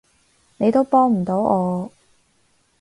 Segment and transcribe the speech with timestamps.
[0.57, 1.91] 你都幫唔到我